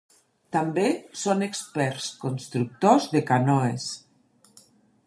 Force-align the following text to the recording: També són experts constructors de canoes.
També 0.55 0.85
són 1.23 1.45
experts 1.49 2.09
constructors 2.25 3.07
de 3.13 3.23
canoes. 3.31 3.89